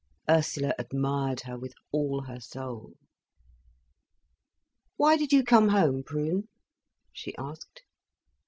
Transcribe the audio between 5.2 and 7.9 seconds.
you come home, Prune?" she asked.